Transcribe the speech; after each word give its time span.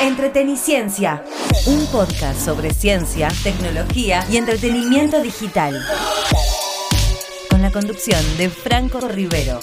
Entreteniciencia, 0.00 1.24
un 1.66 1.84
podcast 1.86 2.38
sobre 2.38 2.72
ciencia, 2.72 3.28
tecnología 3.42 4.24
y 4.30 4.36
entretenimiento 4.36 5.20
digital. 5.20 5.74
Con 7.50 7.62
la 7.62 7.72
conducción 7.72 8.20
de 8.36 8.48
Franco 8.48 9.00
Rivero. 9.00 9.58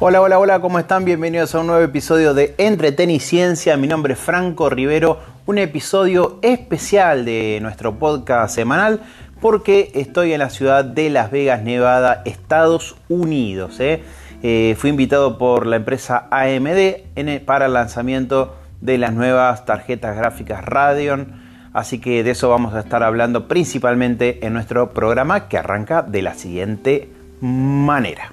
Hola, 0.00 0.22
hola, 0.22 0.38
hola, 0.38 0.60
¿cómo 0.60 0.78
están? 0.78 1.04
Bienvenidos 1.04 1.54
a 1.54 1.60
un 1.60 1.66
nuevo 1.66 1.84
episodio 1.84 2.32
de 2.32 2.54
Entreteniciencia. 2.56 3.76
Mi 3.76 3.86
nombre 3.86 4.14
es 4.14 4.18
Franco 4.18 4.70
Rivero, 4.70 5.20
un 5.44 5.58
episodio 5.58 6.38
especial 6.40 7.26
de 7.26 7.58
nuestro 7.60 7.98
podcast 7.98 8.54
semanal 8.54 9.02
porque 9.40 9.90
estoy 9.94 10.32
en 10.32 10.40
la 10.40 10.50
ciudad 10.50 10.84
de 10.84 11.10
Las 11.10 11.30
Vegas, 11.30 11.62
Nevada, 11.62 12.22
Estados 12.24 12.96
Unidos. 13.08 13.80
¿eh? 13.80 14.02
Eh, 14.42 14.76
fui 14.78 14.90
invitado 14.90 15.38
por 15.38 15.66
la 15.66 15.76
empresa 15.76 16.28
AMD 16.30 17.44
para 17.44 17.66
el 17.66 17.72
lanzamiento 17.72 18.54
de 18.80 18.98
las 18.98 19.12
nuevas 19.12 19.64
tarjetas 19.64 20.16
gráficas 20.16 20.64
Radeon. 20.64 21.42
Así 21.72 22.00
que 22.00 22.24
de 22.24 22.30
eso 22.30 22.48
vamos 22.48 22.74
a 22.74 22.80
estar 22.80 23.02
hablando 23.02 23.46
principalmente 23.46 24.44
en 24.46 24.52
nuestro 24.54 24.90
programa 24.90 25.48
que 25.48 25.58
arranca 25.58 26.02
de 26.02 26.22
la 26.22 26.34
siguiente 26.34 27.08
manera. 27.40 28.32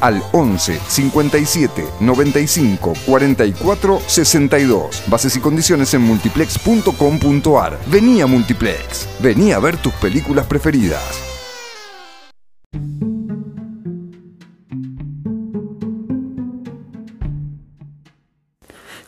al 0.00 0.22
11 0.32 0.80
57 0.86 1.84
95 2.00 2.92
44 3.06 4.00
62. 4.06 5.02
Bases 5.08 5.36
y 5.36 5.40
condiciones 5.40 5.94
en 5.94 6.02
multiplex.com.ar. 6.02 7.78
Vení 7.86 8.20
a 8.20 8.26
Multiplex. 8.26 9.08
Vení 9.20 9.52
a 9.52 9.58
ver 9.58 9.76
tus 9.76 9.92
películas 9.94 10.46
preferidas. 10.46 11.28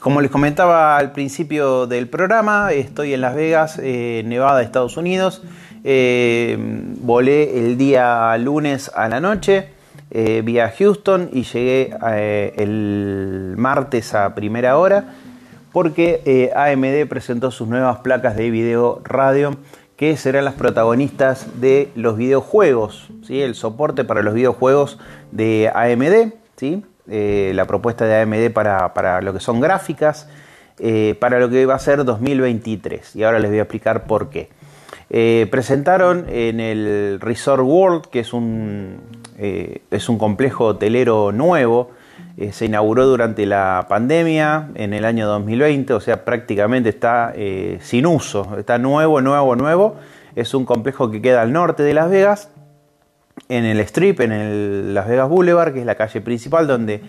Como 0.01 0.23
les 0.23 0.31
comentaba 0.31 0.97
al 0.97 1.13
principio 1.13 1.87
del 1.87 2.09
programa, 2.09 2.73
estoy 2.73 3.13
en 3.13 3.21
Las 3.21 3.35
Vegas, 3.35 3.79
eh, 3.83 4.23
Nevada, 4.25 4.63
Estados 4.63 4.97
Unidos. 4.97 5.43
Eh, 5.85 6.57
volé 7.03 7.59
el 7.59 7.77
día 7.77 8.37
lunes 8.39 8.91
a 8.95 9.09
la 9.09 9.21
noche 9.21 9.69
eh, 10.13 10.43
vía 10.45 10.75
Houston 10.77 11.31
y 11.33 11.45
llegué 11.45 11.95
eh, 12.05 12.53
el 12.57 13.55
martes 13.57 14.13
a 14.13 14.35
primera 14.35 14.77
hora 14.77 15.15
porque 15.73 16.21
eh, 16.25 16.51
AMD 16.53 17.09
presentó 17.09 17.53
sus 17.53 17.69
nuevas 17.69 18.01
placas 18.01 18.35
de 18.35 18.51
video 18.51 19.01
radio 19.05 19.57
que 19.97 20.17
serán 20.17 20.45
las 20.47 20.55
protagonistas 20.55 21.61
de 21.61 21.91
los 21.95 22.17
videojuegos, 22.17 23.09
¿sí? 23.25 23.41
el 23.41 23.55
soporte 23.55 24.03
para 24.03 24.23
los 24.23 24.35
videojuegos 24.35 24.99
de 25.31 25.71
AMD, 25.73 26.33
¿sí? 26.57 26.85
la 27.07 27.65
propuesta 27.67 28.05
de 28.07 28.23
AMD 28.23 28.53
para, 28.53 28.93
para, 28.95 29.21
lo 29.21 29.33
que 29.33 29.41
son 29.41 29.61
gráficas, 29.61 30.29
para 31.21 31.39
lo 31.39 31.51
que 31.51 31.67
va 31.67 31.75
a 31.75 31.79
ser 31.79 32.05
2023 32.05 33.15
y 33.15 33.25
ahora 33.25 33.39
les 33.39 33.51
voy 33.51 33.59
a 33.59 33.63
explicar 33.63 34.05
por 34.05 34.31
qué. 34.31 34.49
presentaron 35.51 36.25
en 36.31 36.61
el 36.61 37.21
Resort 37.21 37.63
World, 37.63 38.07
que 38.07 38.21
es 38.21 38.33
un, 38.33 39.20
eh, 39.43 39.81
es 39.91 40.11
un 40.11 40.19
complejo 40.19 40.67
hotelero 40.67 41.33
nuevo. 41.33 41.93
Eh, 42.37 42.53
se 42.53 42.67
inauguró 42.67 43.07
durante 43.07 43.47
la 43.47 43.87
pandemia 43.89 44.69
en 44.75 44.93
el 44.93 45.07
año 45.07 45.27
2020, 45.27 45.95
o 45.95 46.01
sea, 46.01 46.27
prácticamente 46.27 46.91
está 46.91 47.33
eh, 47.35 47.79
sin 47.81 48.05
uso, 48.05 48.59
está 48.59 48.77
nuevo, 48.77 49.23
nuevo, 49.23 49.57
nuevo. 49.57 49.97
Es 50.37 50.53
un 50.53 50.67
complejo 50.67 51.11
que 51.11 51.23
queda 51.23 51.41
al 51.41 51.55
norte 51.55 51.83
de 51.83 51.95
Las 51.95 52.11
Vegas, 52.11 52.51
en 53.49 53.65
el 53.65 53.81
Strip, 53.81 54.21
en 54.21 54.33
el 54.33 54.95
Las 54.95 55.09
Vegas 55.09 55.31
Boulevard, 55.31 55.73
que 55.73 55.81
es 55.81 55.87
la 55.87 55.95
calle 55.95 56.21
principal 56.21 56.67
donde 56.67 57.01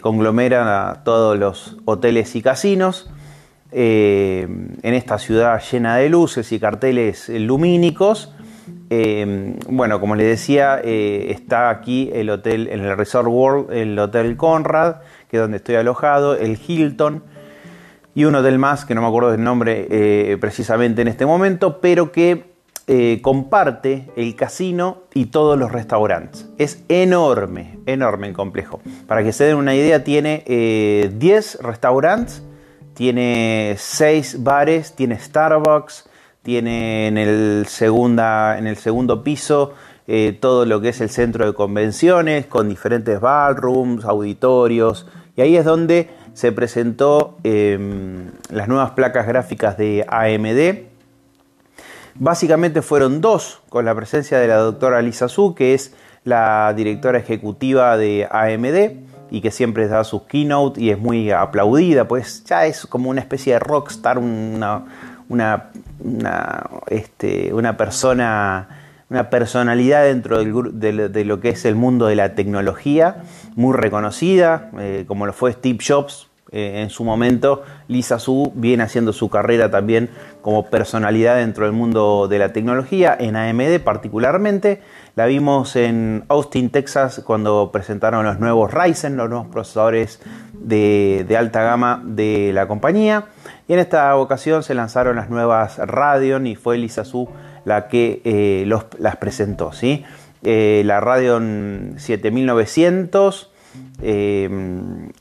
conglomeran 0.00 0.66
a 0.66 1.02
todos 1.04 1.38
los 1.38 1.76
hoteles 1.84 2.34
y 2.34 2.42
casinos. 2.42 3.10
en 3.70 4.80
esta 4.82 5.18
ciudad 5.18 5.62
llena 5.70 5.96
de 5.96 6.08
luces 6.08 6.50
y 6.52 6.58
carteles 6.58 7.28
lumínicos, 7.28 8.34
eh, 8.94 9.54
bueno, 9.68 10.00
como 10.00 10.16
les 10.16 10.26
decía, 10.26 10.78
eh, 10.84 11.28
está 11.30 11.70
aquí 11.70 12.10
el 12.12 12.28
hotel, 12.28 12.68
en 12.70 12.80
el 12.80 12.94
Resort 12.94 13.26
World, 13.26 13.72
el 13.72 13.98
Hotel 13.98 14.36
Conrad, 14.36 14.96
que 15.30 15.38
es 15.38 15.40
donde 15.40 15.56
estoy 15.56 15.76
alojado, 15.76 16.36
el 16.36 16.58
Hilton 16.58 17.22
y 18.14 18.24
un 18.24 18.34
hotel 18.34 18.58
más, 18.58 18.84
que 18.84 18.94
no 18.94 19.00
me 19.00 19.06
acuerdo 19.06 19.30
del 19.30 19.42
nombre 19.42 19.86
eh, 19.90 20.36
precisamente 20.38 21.00
en 21.00 21.08
este 21.08 21.24
momento, 21.24 21.80
pero 21.80 22.12
que 22.12 22.52
comparte 23.22 24.10
el 24.16 24.36
casino 24.36 25.04
y 25.14 25.26
todos 25.26 25.58
los 25.58 25.72
restaurantes. 25.72 26.46
Es 26.58 26.84
enorme, 26.88 27.78
enorme 27.86 28.26
el 28.28 28.34
complejo. 28.34 28.82
Para 29.06 29.22
que 29.22 29.32
se 29.32 29.44
den 29.44 29.56
una 29.56 29.74
idea, 29.74 30.04
tiene 30.04 30.42
10 31.14 31.60
restaurantes, 31.62 32.42
tiene 32.92 33.76
6 33.78 34.42
bares, 34.42 34.94
tiene 34.94 35.18
Starbucks, 35.18 36.10
tiene 36.42 37.06
en 37.06 37.18
el, 37.18 37.66
segunda, 37.68 38.58
en 38.58 38.66
el 38.66 38.76
segundo 38.76 39.22
piso 39.22 39.74
eh, 40.08 40.36
todo 40.40 40.66
lo 40.66 40.80
que 40.80 40.88
es 40.88 41.00
el 41.00 41.10
centro 41.10 41.46
de 41.46 41.54
convenciones 41.54 42.46
con 42.46 42.68
diferentes 42.68 43.20
ballrooms, 43.20 44.04
auditorios, 44.04 45.06
y 45.36 45.42
ahí 45.42 45.56
es 45.56 45.64
donde 45.64 46.10
se 46.34 46.50
presentó 46.52 47.38
em, 47.44 48.32
las 48.50 48.68
nuevas 48.68 48.90
placas 48.92 49.26
gráficas 49.26 49.78
de 49.78 50.04
AMD. 50.08 50.88
Básicamente 52.14 52.82
fueron 52.82 53.20
dos, 53.20 53.62
con 53.68 53.84
la 53.84 53.94
presencia 53.94 54.38
de 54.38 54.48
la 54.48 54.56
doctora 54.56 55.00
Lisa 55.02 55.28
Su, 55.28 55.54
que 55.54 55.74
es 55.74 55.94
la 56.24 56.72
directora 56.74 57.18
ejecutiva 57.18 57.96
de 57.96 58.28
AMD 58.30 59.30
y 59.30 59.40
que 59.40 59.50
siempre 59.50 59.88
da 59.88 60.04
sus 60.04 60.22
keynote 60.22 60.80
y 60.80 60.90
es 60.90 60.98
muy 60.98 61.30
aplaudida, 61.30 62.06
pues 62.06 62.44
ya 62.44 62.66
es 62.66 62.86
como 62.86 63.08
una 63.08 63.20
especie 63.20 63.54
de 63.54 63.60
rockstar, 63.60 64.18
una, 64.18 64.84
una 65.28 65.70
una, 66.04 66.68
este, 66.88 67.52
una 67.52 67.76
persona, 67.76 68.68
una 69.10 69.30
personalidad 69.30 70.04
dentro 70.04 70.42
de, 70.42 71.24
lo 71.24 71.40
que 71.40 71.50
es 71.50 71.64
el 71.64 71.74
mundo 71.74 72.06
de 72.06 72.16
la 72.16 72.34
tecnología, 72.34 73.22
muy 73.54 73.76
reconocida, 73.76 74.70
eh, 74.78 75.04
como 75.06 75.26
lo 75.26 75.32
fue 75.32 75.52
Steve 75.52 75.78
Jobs 75.86 76.28
eh, 76.52 76.82
en 76.82 76.90
su 76.90 77.02
momento. 77.02 77.62
Lisa 77.88 78.18
Su 78.18 78.52
viene 78.54 78.82
haciendo 78.82 79.12
su 79.12 79.30
carrera 79.30 79.70
también 79.70 80.10
como 80.42 80.66
personalidad 80.66 81.36
dentro 81.36 81.64
del 81.64 81.72
mundo 81.72 82.28
de 82.28 82.38
la 82.38 82.52
tecnología, 82.52 83.16
en 83.18 83.36
AMD 83.36 83.80
particularmente. 83.82 84.82
La 85.14 85.26
vimos 85.26 85.76
en 85.76 86.24
Austin, 86.28 86.70
Texas, 86.70 87.22
cuando 87.24 87.70
presentaron 87.72 88.24
los 88.24 88.38
nuevos 88.38 88.72
Ryzen, 88.72 89.16
los 89.16 89.28
nuevos 89.28 89.48
procesadores 89.48 90.20
de, 90.52 91.36
alta 91.38 91.62
gama 91.62 92.02
de 92.04 92.50
la 92.52 92.68
compañía. 92.68 93.26
Y 93.68 93.72
en 93.72 93.78
esta 93.78 94.14
ocasión 94.16 94.62
se 94.62 94.74
lanzaron 94.74 95.16
las 95.16 95.30
nuevas 95.30 95.78
Radeon 95.78 96.46
y 96.46 96.54
fue 96.54 96.78
Lisa 96.78 97.04
Su 97.04 97.28
la 97.64 97.88
que 97.88 98.20
eh, 98.24 98.70
las 98.98 99.16
presentó. 99.16 99.72
¿sí? 99.72 100.04
Eh, 100.42 100.82
la 100.84 101.00
Radeon 101.00 101.94
7900 101.98 103.51
eh, 104.00 104.48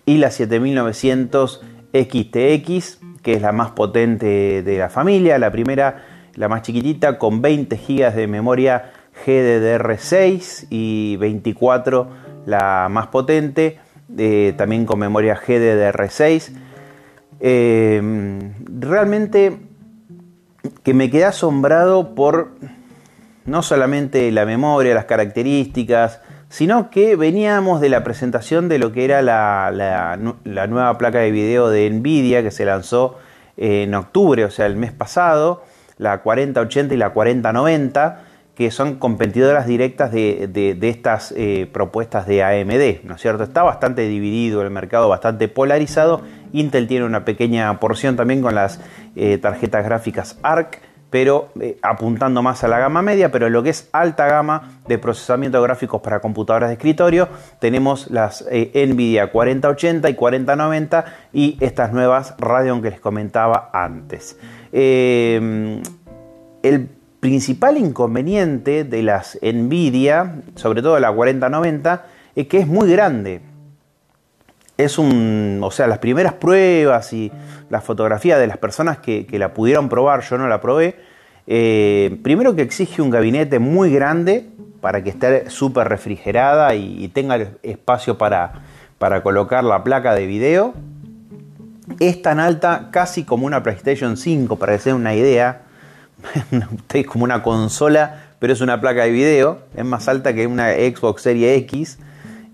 y 0.05 0.17
la 0.17 0.31
7900 0.31 1.61
XTX, 1.93 2.99
que 3.21 3.33
es 3.33 3.41
la 3.41 3.51
más 3.51 3.71
potente 3.71 4.63
de 4.63 4.77
la 4.77 4.89
familia. 4.89 5.37
La 5.37 5.51
primera, 5.51 6.05
la 6.35 6.47
más 6.47 6.61
chiquitita, 6.61 7.17
con 7.17 7.41
20 7.41 7.75
GB 7.77 8.13
de 8.13 8.27
memoria 8.27 8.91
GDDR6 9.25 10.67
y 10.69 11.17
24 11.17 12.21
la 12.45 12.87
más 12.89 13.07
potente, 13.07 13.79
también 14.57 14.85
con 14.85 14.99
memoria 14.99 15.35
GDDR6. 15.35 16.51
Em, 17.39 18.53
realmente 18.79 19.57
que 20.83 20.93
me 20.93 21.09
quedé 21.09 21.25
asombrado 21.25 22.13
por 22.13 22.51
no 23.45 23.63
solamente 23.63 24.31
la 24.31 24.45
memoria, 24.45 24.93
las 24.93 25.05
características, 25.05 26.21
sino 26.51 26.89
que 26.89 27.15
veníamos 27.15 27.79
de 27.79 27.87
la 27.87 28.03
presentación 28.03 28.67
de 28.67 28.77
lo 28.77 28.91
que 28.91 29.05
era 29.05 29.21
la, 29.21 30.17
nueva 30.67 30.97
placa 30.97 31.19
de 31.19 31.31
video 31.31 31.69
de 31.69 31.89
Nvidia 31.89 32.43
que 32.43 32.51
se 32.51 32.65
lanzó 32.65 33.17
en 33.55 33.95
octubre, 33.95 34.43
o 34.43 34.51
sea, 34.51 34.65
el 34.65 34.75
mes 34.75 34.91
pasado, 34.91 35.63
la 35.97 36.21
4080 36.21 36.93
y 36.93 36.97
la 36.97 37.11
4090, 37.11 38.23
que 38.53 38.69
son 38.69 38.95
competidoras 38.95 39.65
directas 39.65 40.11
de, 40.11 40.77
estas 40.81 41.33
eh, 41.37 41.69
propuestas 41.71 42.27
de 42.27 42.43
AMD, 42.43 43.05
¿no 43.05 43.15
es 43.15 43.21
cierto? 43.21 43.43
Está 43.43 43.63
bastante 43.63 44.01
dividido 44.01 44.61
el 44.61 44.71
mercado, 44.71 45.07
bastante 45.07 45.47
polarizado. 45.47 46.21
Intel 46.51 46.85
tiene 46.85 47.05
una 47.05 47.23
pequeña 47.23 47.79
porción 47.79 48.17
también 48.17 48.41
con 48.41 48.55
las 48.55 48.81
eh, 49.15 49.37
tarjetas 49.37 49.85
gráficas 49.85 50.37
ARC, 50.43 50.81
pero 51.11 51.49
eh, 51.59 51.77
apuntando 51.83 52.41
más 52.41 52.63
a 52.63 52.67
la 52.67 52.79
gama 52.79 53.03
media, 53.03 53.31
pero 53.31 53.49
lo 53.49 53.61
que 53.61 53.69
es 53.69 53.89
alta 53.91 54.25
gama 54.25 54.79
de 54.87 54.97
procesamiento 54.97 55.59
de 55.59 55.63
gráficos 55.63 56.01
para 56.01 56.19
computadoras 56.19 56.69
de 56.69 56.73
escritorio, 56.73 57.29
tenemos 57.59 58.09
las 58.09 58.43
Nvidia 58.49 59.31
4080 59.31 60.09
y 60.09 60.15
4090 60.15 61.05
y 61.31 61.57
estas 61.59 61.93
nuevas 61.93 62.33
Radeon 62.39 62.81
que 62.81 62.89
les 62.89 62.99
comentaba 62.99 63.69
antes. 63.73 64.37
el 64.71 65.81
principal 67.19 67.77
inconveniente 67.77 68.83
de 68.83 69.03
las 69.03 69.37
Nvidia, 69.41 70.41
sobre 70.55 70.81
todo 70.81 70.99
la 70.99 71.11
4090, 71.11 72.05
es 72.35 72.47
que 72.47 72.57
es 72.57 72.67
muy 72.67 72.91
grande. 72.91 73.50
Es 74.83 74.97
un, 74.97 75.59
o 75.61 75.71
sea, 75.71 75.87
las 75.87 75.99
primeras 75.99 76.33
pruebas 76.33 77.13
y 77.13 77.31
la 77.69 77.81
fotografía 77.81 78.37
de 78.37 78.47
las 78.47 78.57
personas 78.57 78.97
que, 78.97 79.27
la 79.33 79.53
pudieron 79.53 79.89
probar, 79.89 80.21
yo 80.21 80.37
no 80.37 80.47
la 80.47 80.59
probé, 80.59 80.95
eh, 81.47 82.19
primero 82.23 82.55
que 82.55 82.61
exige 82.61 83.01
un 83.01 83.09
gabinete 83.09 83.59
muy 83.59 83.91
grande 83.91 84.49
para 84.81 85.03
que 85.03 85.11
esté 85.11 85.49
súper 85.49 85.87
refrigerada 85.87 86.73
y, 86.75 87.07
tenga 87.09 87.37
espacio 87.63 88.17
para, 88.17 88.53
para 88.97 89.21
colocar 89.21 89.63
la 89.63 89.83
placa 89.83 90.15
de 90.15 90.25
video. 90.25 90.73
Es 91.99 92.21
tan 92.21 92.39
alta 92.39 92.89
casi 92.91 93.23
como 93.23 93.45
una 93.45 93.61
PlayStation 93.63 94.17
5, 94.17 94.55
para 94.57 94.73
que 94.73 94.79
se 94.79 94.93
una 94.93 95.13
idea 95.13 95.63
es 96.93 97.05
como 97.05 97.23
una 97.23 97.43
consola, 97.43 98.33
pero 98.39 98.53
es 98.53 98.61
una 98.61 98.81
placa 98.81 99.03
de 99.03 99.11
video, 99.11 99.59
es 99.75 99.85
más 99.85 100.07
alta 100.07 100.33
que 100.33 100.47
una 100.47 100.71
Xbox 100.71 101.21
Series 101.21 101.57
X, 101.63 101.99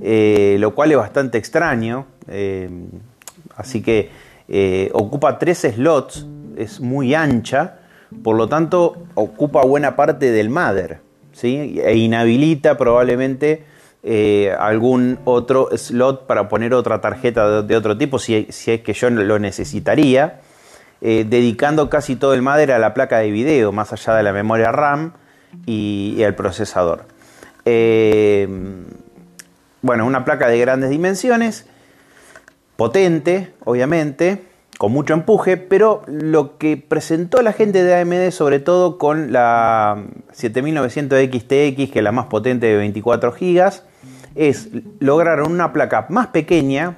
eh, 0.02 0.58
lo 0.60 0.76
cual 0.76 0.92
es 0.92 0.98
bastante 0.98 1.38
extraño. 1.38 2.06
Eh, 2.28 2.70
así 3.56 3.82
que 3.82 4.10
eh, 4.48 4.90
ocupa 4.94 5.40
tres 5.40 5.60
slots, 5.60 6.26
es 6.58 6.80
muy 6.80 7.14
ancha, 7.14 7.80
por 8.24 8.36
lo 8.36 8.48
tanto 8.48 9.04
ocupa 9.16 9.64
buena 9.64 9.96
parte 9.96 10.32
del 10.32 10.50
mother, 10.50 11.00
¿sí? 11.34 11.80
e 11.84 11.98
inhabilita 11.98 12.78
probablemente 12.78 13.66
algún 14.58 15.20
otro 15.26 15.68
slot 15.76 16.28
para 16.28 16.48
poner 16.48 16.74
otra 16.74 17.02
tarjeta 17.02 17.62
de, 17.62 17.76
otro 17.76 17.98
tipo, 17.98 18.20
si, 18.20 18.48
si 18.52 18.72
es 18.72 18.82
que 18.82 18.94
yo 18.94 19.10
lo 19.10 19.38
necesitaría. 19.38 20.40
Eh, 21.00 21.26
dedicando 21.30 21.90
casi 21.92 22.16
todo 22.16 22.34
el 22.34 22.42
madre 22.42 22.74
a 22.74 22.80
la 22.80 22.96
placa 22.96 23.20
de 23.20 23.30
video, 23.30 23.72
más 23.72 23.94
allá 23.94 24.16
de 24.16 24.24
la 24.24 24.34
memoria 24.34 24.72
RAM 24.72 25.14
y, 25.68 26.24
al 26.24 26.34
procesador. 26.34 27.06
Eh, 27.66 28.48
bueno, 29.84 30.06
una 30.06 30.26
placa 30.26 30.48
de 30.48 30.58
grandes 30.58 30.90
dimensiones, 30.90 31.68
potente, 32.78 33.54
obviamente, 33.66 34.44
con 34.78 34.92
mucho 34.92 35.14
empuje, 35.14 35.58
pero 35.58 36.04
lo 36.08 36.58
que 36.58 36.78
presentó 36.78 37.42
la 37.42 37.52
gente 37.52 37.84
de 37.84 37.96
AMD, 37.96 38.32
sobre 38.32 38.60
todo 38.60 38.98
con 38.98 39.32
la 39.32 40.04
7900 40.32 41.20
XTX, 41.20 41.92
que 41.92 41.94
es 41.96 42.04
la 42.04 42.12
más 42.12 42.28
potente 42.28 42.68
de 42.68 42.78
24 42.78 43.32
GB, 43.32 43.72
es 44.36 44.70
lograr 45.00 45.42
una 45.42 45.74
placa 45.74 46.06
más 46.10 46.28
pequeña, 46.28 46.98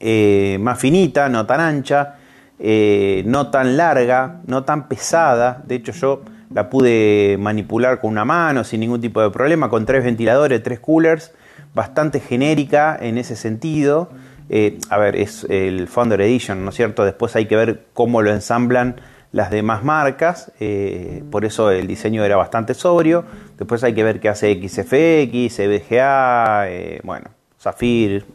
eh, 0.00 0.58
más 0.60 0.80
finita, 0.80 1.28
no 1.28 1.46
tan 1.46 1.60
ancha, 1.60 2.16
eh, 2.58 3.22
no 3.26 3.50
tan 3.50 3.76
larga, 3.76 4.40
no 4.46 4.64
tan 4.64 4.88
pesada. 4.88 5.62
De 5.64 5.76
hecho, 5.76 5.92
yo 5.92 6.22
la 6.52 6.68
pude 6.68 7.36
manipular 7.38 8.00
con 8.00 8.10
una 8.10 8.24
mano 8.24 8.64
sin 8.64 8.80
ningún 8.80 9.00
tipo 9.00 9.22
de 9.22 9.30
problema, 9.30 9.68
con 9.70 9.86
tres 9.86 10.02
ventiladores, 10.02 10.60
tres 10.62 10.80
coolers, 10.80 11.32
bastante 11.72 12.18
genérica 12.18 12.98
en 13.00 13.16
ese 13.16 13.36
sentido. 13.36 14.10
Eh, 14.50 14.78
a 14.90 14.98
ver, 14.98 15.16
es 15.16 15.46
el 15.48 15.88
Founder 15.88 16.20
Edition, 16.20 16.64
¿no 16.64 16.70
es 16.70 16.76
cierto? 16.76 17.04
Después 17.04 17.34
hay 17.36 17.46
que 17.46 17.56
ver 17.56 17.86
cómo 17.94 18.20
lo 18.20 18.30
ensamblan 18.30 19.00
las 19.32 19.50
demás 19.50 19.84
marcas, 19.84 20.50
eh, 20.58 21.22
por 21.30 21.44
eso 21.44 21.70
el 21.70 21.86
diseño 21.86 22.24
era 22.24 22.36
bastante 22.36 22.74
sobrio. 22.74 23.24
Después 23.56 23.84
hay 23.84 23.94
que 23.94 24.02
ver 24.02 24.18
qué 24.18 24.28
hace 24.28 24.52
XFX, 24.52 25.58
EVGA, 25.60 26.66
bueno, 27.04 27.30
Zafir 27.60 28.26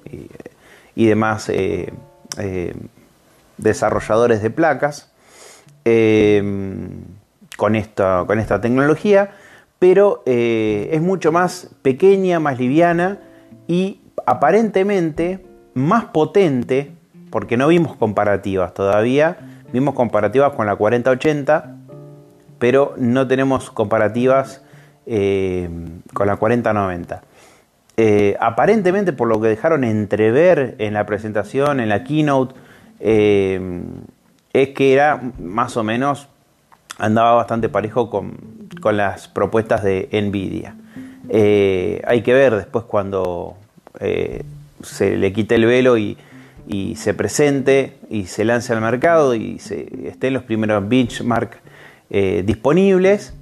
y 0.95 1.05
demás 1.05 1.51
desarrolladores 3.57 4.41
de 4.41 4.49
placas 4.51 5.11
con, 7.57 7.75
esta, 7.75 8.23
con 8.25 8.39
esta 8.39 8.61
tecnología, 8.61 9.31
pero 9.79 10.23
eh, 10.25 10.89
es 10.91 11.01
mucho 11.01 11.31
más 11.31 11.69
pequeña, 11.81 12.39
más 12.39 12.59
liviana 12.59 13.19
y 13.67 14.01
aparentemente 14.25 15.44
más 15.75 16.05
potente, 16.05 16.91
porque 17.29 17.57
no 17.57 17.67
vimos 17.67 17.95
comparativas 17.95 18.73
todavía, 18.73 19.37
vimos 19.71 19.93
comparativas 19.93 20.53
con 20.53 20.65
la 20.65 20.75
4080, 20.75 21.75
pero 22.57 22.95
no 22.97 23.27
tenemos 23.27 23.69
comparativas 23.69 24.63
em, 25.05 26.01
con 26.13 26.27
la 26.27 26.37
4090. 26.37 27.21
Eh, 27.97 28.35
aparentemente, 28.39 29.13
por 29.13 29.27
lo 29.27 29.39
que 29.39 29.49
dejaron 29.49 29.83
entrever 29.83 30.75
en 30.79 30.93
la 30.93 31.05
presentación, 31.05 31.79
en 31.79 31.89
la 31.89 32.03
keynote, 32.03 32.55
eh, 32.99 33.83
es 34.53 34.69
que 34.69 34.93
era 34.93 35.21
más 35.37 35.75
o 35.75 35.83
menos, 35.83 36.29
andaba 36.97 37.33
bastante 37.33 37.67
parejo 37.67 38.09
con, 38.09 38.55
las 38.83 39.27
propuestas 39.27 39.83
de 39.83 40.07
Nvidia. 40.11 40.75
Eh, 41.29 42.01
hay 42.05 42.21
que 42.21 42.33
ver 42.33 42.55
después 42.55 42.85
cuando 42.85 43.55
eh, 43.99 44.43
se 44.85 45.17
le 45.17 45.33
quite 45.33 45.55
el 45.55 45.65
velo 45.65 45.97
y, 45.97 46.17
se 46.95 47.13
presente 47.13 47.97
y 48.09 48.25
se 48.25 48.43
lance 48.43 48.73
al 48.73 48.81
mercado 48.81 49.35
y 49.35 49.59
se, 49.59 49.87
estén 50.07 50.33
los 50.33 50.43
primeros 50.43 50.87
benchmark 50.87 51.61
disponibles 52.09 53.33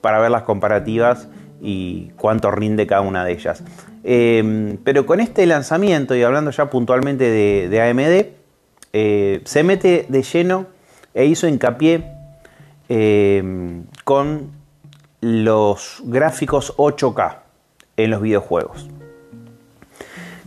para 0.00 0.20
ver 0.20 0.30
las 0.30 0.42
comparativas 0.42 1.28
y 1.60 2.10
cuánto 2.16 2.50
rinde 2.50 2.86
cada 2.86 3.00
una 3.02 3.24
de 3.24 3.32
ellas. 3.32 3.62
Em, 4.02 4.78
pero 4.82 5.04
con 5.04 5.20
este 5.20 5.46
lanzamiento, 5.46 6.14
y 6.14 6.22
hablando 6.22 6.50
ya 6.50 6.70
puntualmente 6.70 7.30
de, 7.68 7.80
AMD, 7.80 8.34
eh, 8.92 9.40
se 9.44 9.62
mete 9.62 10.06
de 10.08 10.22
lleno 10.22 10.66
e 11.14 11.26
hizo 11.26 11.46
hincapié 11.46 12.04
em, 12.88 13.84
con 14.04 14.50
los 15.20 16.02
gráficos 16.04 16.74
8K 16.76 17.42
en 17.96 18.10
los 18.10 18.22
videojuegos. 18.22 18.88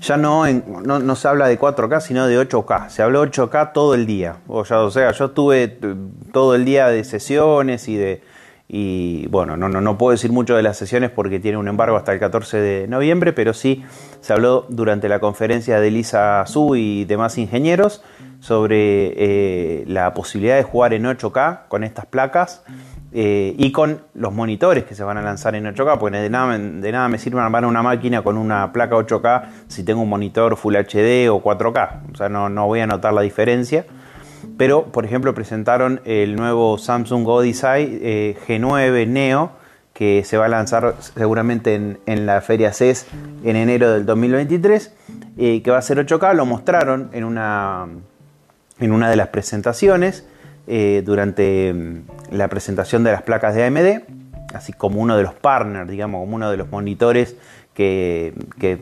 Ya 0.04 0.18
no, 0.18 0.46
no, 0.46 1.16
se 1.16 1.28
habla 1.30 1.48
de 1.48 1.58
4K, 1.58 2.02
sino 2.02 2.28
de 2.28 2.38
8K. 2.38 2.90
Se 2.90 3.02
habló 3.02 3.26
8K 3.26 3.72
todo 3.72 3.94
el 3.94 4.06
día. 4.06 4.36
O, 4.48 4.66
sea, 4.66 5.12
yo 5.12 5.26
estuve 5.26 5.64
eh, 5.64 5.96
todo 6.34 6.56
el 6.56 6.66
día 6.66 6.90
de 6.90 7.06
sesiones 7.06 7.88
y 7.88 7.96
de, 7.96 8.22
y 8.68 9.28
bueno, 9.28 9.56
no, 9.56 9.70
no, 9.70 9.80
no, 9.80 9.98
puedo 9.98 10.12
decir 10.12 10.34
mucho 10.34 10.58
de 10.58 10.64
las 10.64 10.76
sesiones 10.76 11.10
porque 11.10 11.40
tiene 11.40 11.58
un 11.58 11.70
embargo 11.70 11.96
hasta 11.96 12.12
el 12.12 12.20
14 12.20 12.58
de 12.58 12.88
noviembre, 12.90 13.32
pero 13.32 13.54
sí 13.54 13.86
se 14.20 14.34
habló 14.34 14.66
durante 14.68 15.08
la 15.08 15.20
conferencia 15.20 15.80
de 15.80 15.90
Lisa 15.90 16.44
Su 16.48 16.76
y 16.76 17.06
demás 17.06 17.38
ingenieros 17.38 18.04
sobre 18.42 19.14
eh, 19.16 19.86
la 19.88 20.14
posibilidad 20.14 20.58
de 20.58 20.64
jugar 20.64 20.94
en 20.94 21.06
8K 21.06 21.70
con 21.70 21.86
estas 21.86 22.08
placas 22.08 22.64
eh, 23.14 23.54
y 23.58 23.72
con 23.72 24.02
los 24.16 24.34
monitores 24.34 24.86
que 24.86 24.96
se 24.96 25.04
van 25.04 25.18
a 25.18 25.22
lanzar 25.22 25.56
en 25.56 25.66
8K, 25.66 26.00
porque 26.00 26.18
de 26.18 26.30
nada, 26.30 26.58
de 26.58 26.92
nada 26.92 27.08
me 27.10 27.20
sirve 27.20 27.40
armar 27.40 27.66
una 27.66 27.84
máquina 27.84 28.24
con 28.24 28.38
una 28.38 28.74
placa 28.74 28.96
8K 28.96 29.44
si 29.68 29.84
tengo 29.84 30.02
un 30.02 30.10
monitor 30.10 30.58
Full 30.58 30.76
HD 30.76 31.30
o 31.30 31.42
4K, 31.44 32.12
o 32.12 32.16
sea, 32.16 32.30
no, 32.30 32.50
no 32.50 32.66
voy 32.66 32.80
a 32.80 32.88
notar 32.88 33.14
la 33.14 33.22
diferencia. 33.22 33.86
Pero 34.58 34.86
por 34.86 35.06
ejemplo 35.06 35.34
presentaron 35.34 36.02
el 36.06 36.36
nuevo 36.36 36.78
Samsung 36.78 37.26
Odyssey 37.28 38.00
eh, 38.02 38.38
G9 38.48 39.08
Neo 39.08 39.52
que 39.94 40.24
se 40.26 40.38
va 40.38 40.46
a 40.46 40.50
lanzar 40.50 40.96
seguramente 41.00 41.76
en, 41.76 42.26
la 42.26 42.42
feria 42.42 42.74
CES 42.74 43.06
en 43.44 43.56
enero 43.56 43.92
del 43.92 44.06
2023, 44.08 44.94
eh, 45.38 45.62
que 45.62 45.72
va 45.72 45.78
a 45.78 45.82
ser 45.84 46.04
8K, 46.04 46.34
lo 46.34 46.48
mostraron 46.48 47.10
en 47.14 47.24
una, 47.24 47.86
en 48.80 48.92
una 48.92 49.10
de 49.10 49.16
las 49.16 49.28
presentaciones 49.28 50.26
eh, 50.68 51.02
durante 51.06 51.74
mm, 51.74 52.04
la 52.32 52.48
presentación 52.48 53.04
de 53.04 53.12
las 53.12 53.22
placas 53.24 53.56
de 53.56 53.66
AMD, 53.66 54.04
así 54.54 54.74
como 54.74 55.02
uno 55.02 55.18
de 55.18 55.24
los 55.24 55.34
partners, 55.34 55.90
digamos, 55.90 56.22
como 56.22 56.36
uno 56.36 56.50
de 56.50 56.58
los 56.58 56.72
monitores 56.72 57.36
que, 57.74 58.34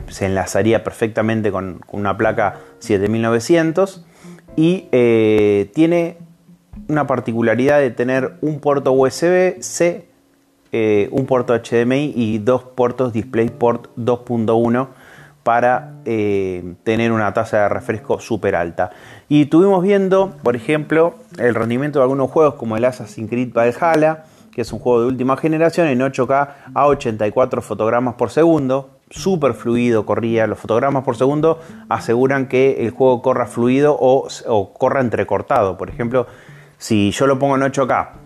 se 0.09 0.25
enlazaría 0.25 0.83
perfectamente 0.83 1.51
con, 1.51 1.81
una 1.91 2.17
placa 2.17 2.59
7900 2.79 4.05
y 4.55 4.87
eh, 4.91 5.71
tiene 5.73 6.17
una 6.87 7.07
particularidad 7.07 7.79
de 7.79 7.89
tener 7.91 8.33
un 8.41 8.59
puerto 8.59 8.91
USB-C, 8.91 10.05
eh, 10.73 11.09
un 11.11 11.25
puerto 11.25 11.53
HDMI 11.53 12.13
y 12.15 12.37
dos 12.37 12.63
puertos 12.63 13.13
DisplayPort 13.13 13.95
2.1 13.97 14.87
para 15.43 15.93
eh, 16.05 16.75
tener 16.83 17.11
una 17.11 17.33
tasa 17.33 17.63
de 17.63 17.69
refresco 17.69 18.19
súper 18.19 18.55
alta. 18.55 18.91
Y 19.27 19.43
estuvimos 19.43 19.83
viendo, 19.83 20.35
por 20.43 20.55
ejemplo, 20.55 21.15
el 21.37 21.55
rendimiento 21.55 21.99
de 21.99 22.03
algunos 22.03 22.29
juegos 22.29 22.55
como 22.55 22.77
el 22.77 22.85
Assassin's 22.85 23.29
Creed 23.29 23.53
Valhalla, 23.53 24.25
que 24.51 24.61
es 24.61 24.73
un 24.73 24.79
juego 24.79 25.01
de 25.01 25.07
última 25.07 25.37
generación 25.37 25.87
en 25.87 25.99
8K 25.99 26.49
a 26.73 26.87
84 26.87 27.61
fotogramas 27.61 28.15
por 28.15 28.29
segundo. 28.29 28.89
Súper 29.09 29.53
fluido 29.53 30.05
corría. 30.05 30.47
Los 30.47 30.59
fotogramas 30.59 31.03
por 31.03 31.17
segundo 31.17 31.59
aseguran 31.89 32.47
que 32.47 32.85
el 32.85 32.91
juego 32.91 33.21
corra 33.21 33.45
fluido 33.47 33.97
o, 33.99 34.27
o 34.47 34.73
corra 34.73 35.01
entrecortado. 35.01 35.77
Por 35.77 35.89
ejemplo, 35.89 36.27
si 36.77 37.11
yo 37.11 37.27
lo 37.27 37.39
pongo 37.39 37.55
en 37.55 37.61
8K 37.61 38.20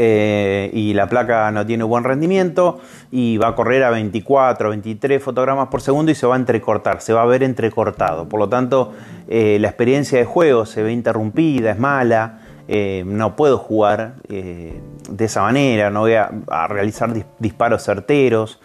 eh, 0.00 0.70
y 0.72 0.94
la 0.94 1.08
placa 1.08 1.50
no 1.50 1.66
tiene 1.66 1.82
buen 1.82 2.04
rendimiento 2.04 2.80
y 3.10 3.36
va 3.36 3.48
a 3.48 3.54
correr 3.56 3.82
a 3.82 3.90
24, 3.90 4.68
23 4.68 5.20
fotogramas 5.20 5.68
por 5.68 5.80
segundo 5.80 6.12
y 6.12 6.14
se 6.14 6.24
va 6.24 6.36
a 6.36 6.38
entrecortar, 6.38 7.00
se 7.00 7.12
va 7.12 7.22
a 7.22 7.26
ver 7.26 7.42
entrecortado. 7.42 8.28
Por 8.28 8.38
lo 8.38 8.48
tanto, 8.48 8.92
eh, 9.26 9.58
la 9.60 9.66
experiencia 9.66 10.16
de 10.20 10.24
juego 10.24 10.66
se 10.66 10.84
ve 10.84 10.92
interrumpida, 10.92 11.72
es 11.72 11.80
mala, 11.80 12.38
eh, 12.68 13.02
no 13.04 13.34
puedo 13.34 13.58
jugar 13.58 14.14
de 14.28 15.24
esa 15.24 15.42
manera, 15.42 15.90
no 15.90 16.00
voy 16.02 16.14
a, 16.14 16.30
realizar 16.68 17.12
disparos 17.40 17.82
certeros. 17.82 18.60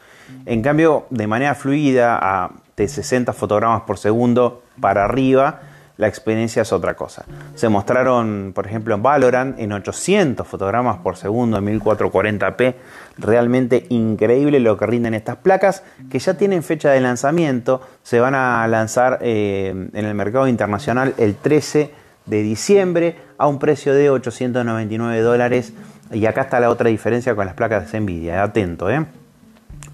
En 0.46 0.62
cambio, 0.62 1.08
de 1.10 1.26
manera 1.26 1.56
fluida, 1.56 2.20
a 2.22 2.52
de 2.78 2.88
60 2.88 3.34
fotogramas 3.34 3.82
por 3.84 3.98
segundo 3.98 4.62
para 4.80 5.06
arriba, 5.06 5.62
la 6.04 6.10
experiencia 6.10 6.64
es 6.64 6.74
otra 6.74 6.96
cosa. 6.96 7.24
Se 7.56 7.70
mostraron, 7.70 8.52
por 8.54 8.68
ejemplo, 8.68 8.94
en 8.94 9.02
Valorant 9.02 9.58
en 9.58 9.72
800 9.72 10.46
fotogramas 10.46 10.98
por 10.98 11.16
segundo 11.16 11.58
en 11.58 11.80
1440p. 11.80 12.76
Realmente 13.18 13.86
increíble 13.88 14.60
lo 14.60 14.76
que 14.76 14.86
rinden 14.86 15.14
estas 15.14 15.38
placas, 15.38 15.84
que 16.12 16.20
ya 16.20 16.34
tienen 16.34 16.62
fecha 16.62 16.92
de 16.92 17.00
lanzamiento. 17.00 17.80
Se 18.04 18.20
van 18.20 18.36
a 18.36 18.68
lanzar 18.68 19.20
eh, 19.22 19.70
en 19.94 20.06
el 20.06 20.14
mercado 20.14 20.50
internacional 20.50 21.14
el 21.18 21.36
13 21.36 21.92
de 22.26 22.44
diciembre 22.44 23.16
a 23.38 23.48
un 23.48 23.58
precio 23.58 23.94
de 23.94 24.10
899 24.10 25.22
dólares. 25.22 25.74
Y 26.12 26.26
acá 26.26 26.42
está 26.42 26.60
la 26.60 26.70
otra 26.70 26.90
diferencia 26.90 27.34
con 27.34 27.46
las 27.46 27.56
placas 27.56 27.90
de 27.90 28.00
Nvidia. 28.02 28.44
Atento, 28.44 28.90
¿eh? 28.90 29.06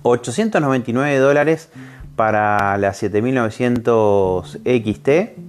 899 0.02 1.18
dólares 1.20 1.70
para 2.16 2.80
la 2.80 2.94
7900 2.94 4.60
XT 4.66 5.49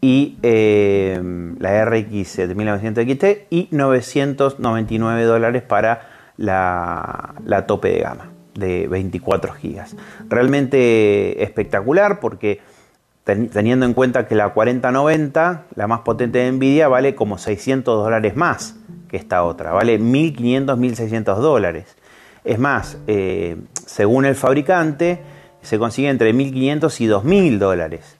y 0.00 0.38
eh, 0.42 1.20
la 1.58 1.84
RX 1.84 2.28
7900 2.28 3.04
XT 3.04 3.24
y 3.50 3.68
999 3.70 5.24
dólares 5.24 5.62
para 5.62 6.08
la, 6.36 7.64
tope 7.66 7.90
de 7.90 8.00
gama 8.00 8.30
de 8.54 8.86
24 8.88 9.54
GB. 9.54 9.84
Realmente 10.28 11.42
espectacular 11.42 12.20
porque 12.20 12.60
teniendo 13.24 13.84
en 13.84 13.92
cuenta 13.92 14.26
que 14.26 14.34
la 14.34 14.50
4090, 14.50 15.66
la 15.74 15.86
más 15.86 16.00
potente 16.00 16.38
de 16.38 16.50
Nvidia, 16.50 16.88
vale 16.88 17.14
como 17.14 17.36
600 17.36 18.04
dólares 18.04 18.36
más 18.36 18.76
que 19.08 19.16
esta 19.16 19.42
otra, 19.44 19.72
vale 19.72 19.98
1500, 19.98 20.78
1600 20.78 21.38
dólares. 21.38 21.96
Es 22.44 22.58
más, 22.58 22.98
eh, 23.06 23.56
según 23.84 24.24
el 24.24 24.34
fabricante, 24.34 25.20
se 25.60 25.78
consigue 25.78 26.08
entre 26.08 26.32
1500 26.32 27.00
y 27.00 27.06
2000 27.06 27.58
dólares. 27.58 28.17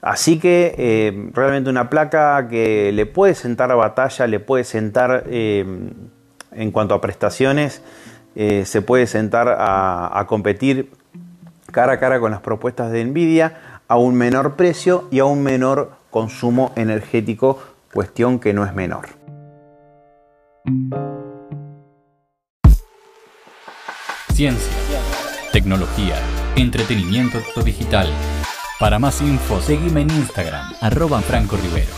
Así 0.00 0.38
que 0.38 0.74
eh, 0.78 1.30
realmente 1.32 1.70
una 1.70 1.90
placa 1.90 2.48
que 2.48 2.92
le 2.92 3.06
puede 3.06 3.34
sentar 3.34 3.72
a 3.72 3.74
batalla, 3.74 4.26
le 4.26 4.38
puede 4.38 4.64
sentar 4.64 5.24
eh, 5.26 5.64
en 6.52 6.70
cuanto 6.70 6.94
a 6.94 7.00
prestaciones, 7.00 7.82
eh, 8.36 8.64
se 8.64 8.80
puede 8.80 9.06
sentar 9.06 9.48
a, 9.48 10.18
a, 10.18 10.26
competir 10.26 10.92
cara 11.72 11.94
a 11.94 11.98
cara 11.98 12.20
con 12.20 12.30
las 12.30 12.40
propuestas 12.40 12.92
de 12.92 13.04
Nvidia 13.04 13.80
a 13.88 13.96
un 13.96 14.14
menor 14.14 14.54
precio 14.54 15.08
y 15.10 15.18
a 15.18 15.24
un 15.24 15.42
menor 15.42 15.92
consumo 16.10 16.72
energético, 16.76 17.58
cuestión 17.92 18.38
que 18.38 18.52
no 18.52 18.64
es 18.64 18.74
menor. 18.74 19.08
Ciencia, 24.32 25.00
tecnología, 25.52 26.14
entretenimiento 26.54 27.38
digital 27.64 28.08
para 28.78 29.00
más 29.00 29.20
info, 29.20 29.60
seguime 29.60 30.02
en 30.02 30.10
Instagram, 30.10 30.72
arroba 30.80 31.20
Franco 31.20 31.56
Rivero. 31.56 31.90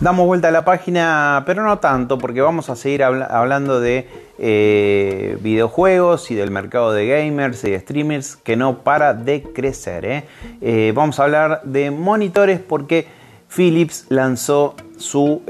Damos 0.00 0.26
vuelta 0.26 0.48
a 0.48 0.50
la 0.50 0.64
página, 0.64 1.42
pero 1.46 1.64
no 1.64 1.78
tanto, 1.78 2.16
porque 2.16 2.40
vamos 2.40 2.70
a 2.70 2.76
seguir 2.76 3.02
hablando 3.02 3.80
de 3.80 4.06
eh, 4.38 5.36
videojuegos 5.40 6.30
y 6.30 6.34
del 6.34 6.50
mercado 6.50 6.92
de 6.92 7.06
gamers 7.06 7.64
y 7.64 7.78
streamers 7.78 8.36
que 8.36 8.56
no 8.56 8.78
para 8.84 9.14
de 9.14 9.42
crecer. 9.42 10.04
¿eh? 10.04 10.24
Eh, 10.60 10.92
vamos 10.94 11.18
a 11.18 11.24
hablar 11.24 11.62
de 11.64 11.90
monitores 11.90 12.60
porque 12.60 13.08
Philips 13.48 14.06
lanzó 14.08 14.76
su 14.96 15.42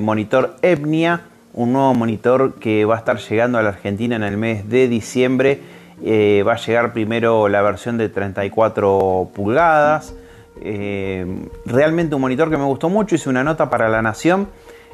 monitor 0.00 0.56
Etnia 0.62 1.22
un 1.56 1.72
nuevo 1.72 1.94
monitor 1.94 2.54
que 2.54 2.84
va 2.84 2.96
a 2.96 2.98
estar 2.98 3.18
llegando 3.18 3.58
a 3.58 3.62
la 3.62 3.70
Argentina 3.70 4.14
en 4.14 4.22
el 4.22 4.36
mes 4.36 4.68
de 4.68 4.88
diciembre. 4.88 5.60
Eh, 6.04 6.44
va 6.46 6.52
a 6.52 6.56
llegar 6.56 6.92
primero 6.92 7.48
la 7.48 7.62
versión 7.62 7.96
de 7.96 8.10
34 8.10 9.30
pulgadas. 9.34 10.14
Eh, 10.60 11.26
realmente 11.64 12.14
un 12.14 12.20
monitor 12.20 12.50
que 12.50 12.58
me 12.58 12.64
gustó 12.64 12.90
mucho. 12.90 13.14
Hice 13.14 13.30
una 13.30 13.42
nota 13.42 13.70
para 13.70 13.88
La 13.88 14.02
Nación. 14.02 14.48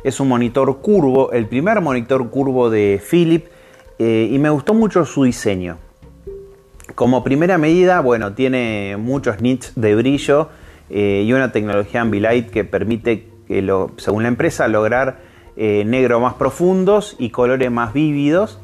Es 0.05 0.21
un 0.21 0.29
monitor 0.29 0.81
curvo, 0.81 1.33
el 1.33 1.47
primer 1.47 1.81
monitor 1.81 2.31
curvo 2.31 2.71
de 2.71 3.03
Philips. 3.11 3.51
Eh, 3.99 4.29
y 4.31 4.39
me 4.39 4.49
gustó 4.49 4.73
mucho 4.73 5.05
su 5.05 5.25
diseño. 5.25 5.79
Como 6.95 7.25
primera 7.25 7.59
medida, 7.59 8.01
bueno, 8.01 8.35
tiene 8.35 8.97
muchos 8.99 9.41
nits 9.41 9.73
de 9.75 9.95
brillo 9.95 10.49
y 10.91 11.33
una 11.33 11.53
tecnología 11.53 12.03
Ambilight 12.03 12.51
que 12.51 12.65
permite, 12.65 13.27
que 13.49 13.63
lo, 13.63 13.93
según 13.97 14.25
la 14.25 14.29
empresa, 14.29 14.69
lograr 14.69 15.32
eh, 15.57 15.85
negro 15.87 16.21
más 16.21 16.35
profundos 16.35 17.17
y 17.19 17.31
colores 17.31 17.71
más 17.71 17.93
vívidos. 17.93 18.59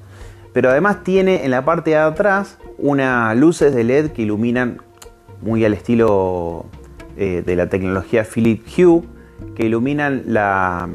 Pero 0.53 0.71
además 0.71 1.05
tiene 1.05 1.45
en 1.45 1.51
la 1.51 1.65
parte 1.65 1.91
de 1.91 1.97
atrás 1.97 2.59
unas 2.79 3.37
luces 3.37 3.75
de 3.75 3.85
LED 3.85 4.11
que 4.13 4.23
iluminan 4.23 4.81
muy 5.43 5.65
al 5.65 5.75
estilo 5.75 6.67
eh, 7.17 7.43
de 7.45 7.57
la 7.57 7.69
tecnología 7.69 8.25
Philip 8.25 8.65
Hue, 8.77 9.03
que 9.55 9.67
iluminan 9.67 10.25
la, 10.27 10.89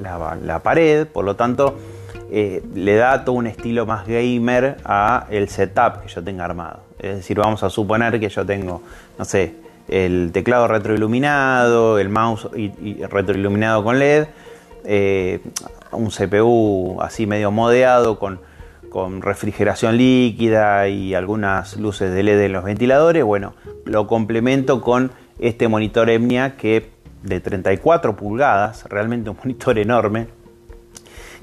la, 0.00 0.62
pared, 0.62 1.06
por 1.06 1.24
lo 1.24 1.36
tanto 1.36 1.76
eh, 2.30 2.62
le 2.74 2.96
da 2.96 3.24
todo 3.24 3.36
un 3.36 3.46
estilo 3.46 3.86
más 3.86 4.06
gamer 4.06 4.76
a 4.84 5.26
el 5.30 5.48
setup 5.48 6.02
que 6.02 6.08
yo 6.08 6.22
tenga 6.22 6.44
armado. 6.44 6.80
Es 6.98 7.16
decir, 7.16 7.38
vamos 7.38 7.62
a 7.62 7.70
suponer 7.70 8.18
que 8.18 8.28
yo 8.28 8.46
tengo, 8.46 8.82
no 9.18 9.24
sé, 9.24 9.54
el 9.88 10.30
teclado 10.32 10.68
retroiluminado, 10.68 11.98
el 11.98 12.08
mouse 12.08 12.48
retroiluminado 13.10 13.84
con 13.84 13.98
LED, 13.98 14.26
eh, 14.86 15.40
un 15.92 16.10
CPU 16.10 17.00
así 17.00 17.26
medio 17.26 17.50
modeado 17.50 18.18
con, 18.18 18.40
refrigeración 19.20 19.98
líquida 19.98 20.88
y 20.88 21.12
algunas 21.12 21.76
luces 21.76 22.14
de 22.14 22.22
LED 22.22 22.40
en 22.40 22.52
los 22.52 22.64
ventiladores. 22.64 23.24
Bueno, 23.24 23.52
lo 23.84 24.06
complemento 24.06 24.80
con 24.80 25.12
este 25.38 25.68
monitor 25.68 26.08
Emnia 26.08 26.56
que 26.56 26.88
de 27.22 27.40
34 27.40 28.16
pulgadas, 28.16 28.86
realmente 28.88 29.28
un 29.28 29.36
monitor 29.44 29.78
enorme, 29.78 30.28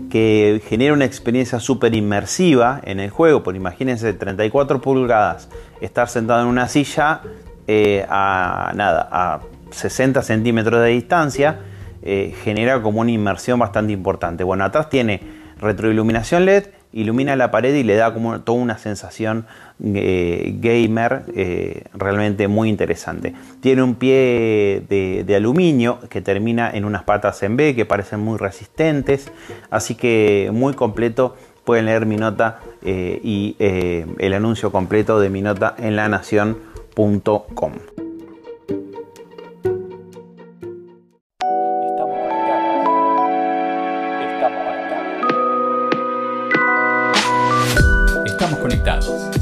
que 0.10 0.64
genera 0.68 0.94
una 0.94 1.06
experiencia 1.06 1.60
súper 1.60 1.94
inmersiva 1.94 2.82
en 2.86 3.00
el 3.00 3.12
juego. 3.12 3.44
Imagínense, 3.54 4.14
34 4.14 4.82
pulgadas, 4.82 5.48
estar 5.80 6.10
sentado 6.10 6.42
en 6.42 6.48
una 6.48 6.68
silla 6.68 7.22
eh, 7.68 8.04
a 8.10 8.72
nada, 8.74 9.08
a 9.12 9.42
60 9.70 10.24
centímetros 10.24 10.82
de 10.82 10.88
distancia 10.90 11.60
eh, 12.06 12.36
genera 12.44 12.82
como 12.82 13.00
una 13.00 13.12
inmersión 13.12 13.60
bastante 13.60 13.94
importante. 13.94 14.44
Bueno, 14.44 14.66
atrás 14.66 14.90
tiene 14.90 15.22
retroiluminación 15.58 16.44
LED, 16.44 16.66
ilumina 16.92 17.38
la 17.38 17.50
pared 17.50 17.74
y 17.74 17.84
le 17.84 17.96
da 17.96 18.14
como 18.14 18.42
toda 18.42 18.60
una 18.60 18.78
sensación 18.78 19.46
eh, 19.82 20.54
gamer 20.60 21.24
eh, 21.34 21.86
realmente 21.94 22.50
muy 22.50 22.68
interesante. 22.68 23.34
Tiene 23.62 23.84
un 23.84 23.96
pie 23.96 24.84
de, 24.90 25.36
aluminio 25.36 26.00
que 26.10 26.22
termina 26.22 26.70
en 26.70 26.84
unas 26.84 27.04
patas 27.04 27.42
en 27.42 27.56
B 27.56 27.74
que 27.74 27.86
parecen 27.86 28.20
muy 28.20 28.38
resistentes, 28.38 29.32
así 29.72 29.96
que 29.96 30.50
muy 30.54 30.74
completo. 30.74 31.38
Pueden 31.64 31.86
leer 31.86 32.06
mi 32.06 32.18
nota 32.18 32.60
y 32.84 33.56
el 33.58 34.34
anuncio 34.34 34.74
completo 34.74 35.22
de 35.22 35.30
mi 35.30 35.42
nota 35.42 35.74
en 35.78 35.96
lanación.com. 35.96 37.72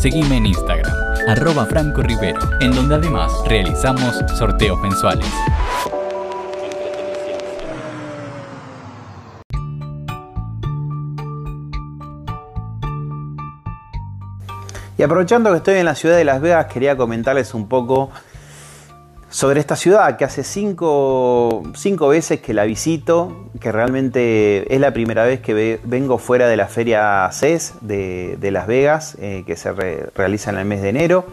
Seguime 0.01 0.37
en 0.37 0.47
Instagram, 0.47 0.91
arroba 1.27 1.63
Franco 1.67 2.01
Rivero, 2.01 2.39
en 2.59 2.73
donde 2.73 2.95
además 2.95 3.31
realizamos 3.47 4.15
sorteos 4.35 4.81
mensuales. 4.81 5.27
Y 14.97 15.03
aprovechando 15.03 15.51
que 15.51 15.57
estoy 15.57 15.75
en 15.75 15.85
la 15.85 15.93
ciudad 15.93 16.17
de 16.17 16.25
Las 16.25 16.41
Vegas, 16.41 16.65
quería 16.65 16.97
comentarles 16.97 17.53
un 17.53 17.67
poco 17.67 18.09
sobre 19.31 19.61
esta 19.61 19.77
ciudad 19.77 20.17
que 20.17 20.25
hace 20.25 20.43
cinco, 20.43 21.63
veces 22.09 22.41
que 22.41 22.53
la 22.53 22.65
visito, 22.65 23.49
que 23.61 23.71
realmente 23.71 24.73
es 24.73 24.79
la 24.81 24.91
primera 24.91 25.23
vez 25.23 25.39
que 25.39 25.79
vengo 25.85 26.17
fuera 26.17 26.49
de 26.49 26.57
la 26.57 26.67
feria 26.67 27.29
CES 27.31 27.75
de, 27.79 28.49
Las 28.51 28.67
Vegas, 28.67 29.17
eh, 29.21 29.43
que 29.47 29.55
se 29.55 29.71
realiza 29.71 30.51
en 30.51 30.57
el 30.57 30.65
mes 30.65 30.81
de 30.81 30.89
enero, 30.89 31.25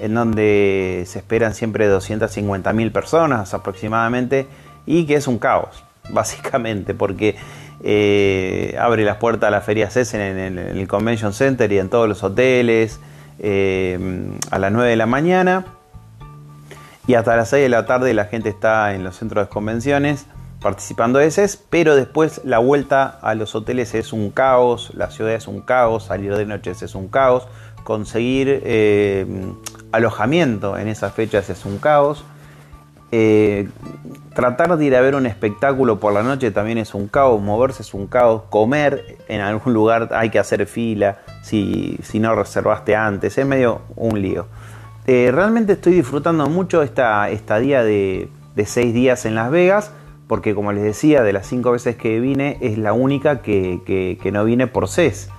en 0.00 0.14
donde 0.14 1.04
se 1.06 1.20
esperan 1.20 1.54
siempre 1.54 1.88
250.000 1.88 2.90
personas 2.90 3.54
aproximadamente 3.54 4.48
y 4.84 5.06
que 5.06 5.14
es 5.14 5.28
un 5.28 5.38
caos, 5.38 5.84
básicamente, 6.10 6.94
porque 6.94 7.36
eh, 7.84 8.76
abre 8.80 9.04
las 9.04 9.18
puertas 9.18 9.46
a 9.46 9.50
la 9.52 9.60
feria 9.60 9.88
CES 9.88 10.14
en, 10.14 10.58
el 10.58 10.88
Convention 10.88 11.32
Center 11.32 11.70
y 11.70 11.78
en 11.78 11.90
todos 11.90 12.08
los 12.08 12.24
hoteles 12.24 12.98
eh, 13.38 14.26
a 14.50 14.58
las 14.58 14.72
9 14.72 14.90
de 14.90 14.96
la 14.96 15.06
mañana 15.06 15.64
y 17.06 17.14
hasta 17.14 17.36
las 17.36 17.50
6 17.50 17.62
de 17.62 17.68
la 17.68 17.86
tarde 17.86 18.12
la 18.14 18.26
gente 18.26 18.48
está 18.48 18.94
en 18.94 19.04
los 19.04 19.16
centros 19.16 19.46
de 19.46 19.48
convenciones 19.48 20.26
participando 20.60 21.18
de 21.18 21.30
CES, 21.30 21.62
pero 21.70 21.94
después 21.94 22.40
la 22.44 22.58
vuelta 22.58 23.18
a 23.22 23.34
los 23.34 23.54
hoteles 23.54 23.94
es 23.94 24.12
un 24.12 24.30
caos, 24.30 24.90
la 24.94 25.10
ciudad 25.10 25.34
es 25.34 25.46
un 25.46 25.60
caos, 25.60 26.06
salir 26.06 26.34
de 26.34 26.46
noche 26.46 26.72
es 26.72 26.94
un 26.94 27.08
caos, 27.08 27.46
conseguir 27.84 28.62
eh, 28.64 29.26
alojamiento 29.92 30.76
en 30.76 30.88
esas 30.88 31.12
fechas 31.12 31.50
es 31.50 31.64
un 31.64 31.78
caos. 31.78 32.24
Eh, 33.12 33.68
tratar 34.34 34.76
de 34.76 34.84
ir 34.84 34.96
a 34.96 35.00
ver 35.00 35.14
un 35.14 35.26
espectáculo 35.26 36.00
por 36.00 36.12
la 36.12 36.24
noche 36.24 36.50
también 36.50 36.78
es 36.78 36.94
un 36.94 37.06
caos, 37.06 37.40
moverse 37.40 37.82
es 37.82 37.94
un 37.94 38.08
caos, 38.08 38.42
comer 38.50 39.18
en 39.28 39.40
algún 39.40 39.72
lugar 39.72 40.08
hay 40.12 40.30
que 40.30 40.40
hacer 40.40 40.66
fila 40.66 41.18
si, 41.42 41.96
si 42.02 42.18
no 42.18 42.34
reservaste 42.34 42.96
antes, 42.96 43.38
es 43.38 43.46
medio 43.46 43.82
un 43.94 44.20
lío. 44.20 44.46
Eh, 45.08 45.30
realmente 45.32 45.74
estoy 45.74 45.94
disfrutando 45.94 46.48
mucho 46.48 46.82
esta 46.82 47.30
estadía 47.30 47.84
de, 47.84 48.28
seis 48.64 48.92
días 48.92 49.24
en 49.24 49.36
Las 49.36 49.52
Vegas, 49.52 49.92
porque 50.26 50.52
como 50.52 50.72
les 50.72 50.82
decía, 50.82 51.22
de 51.22 51.32
las 51.32 51.46
cinco 51.46 51.70
veces 51.70 51.94
que 51.94 52.18
vine, 52.18 52.58
es 52.60 52.76
la 52.76 52.92
única 52.92 53.40
que, 53.40 54.18
no 54.32 54.44
vine 54.44 54.66
por 54.66 54.88
CES. 54.88 55.30